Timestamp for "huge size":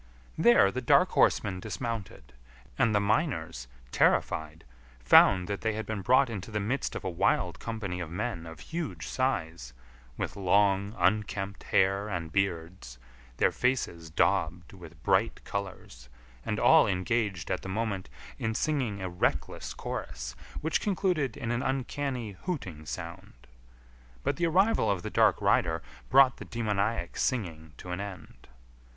8.61-9.73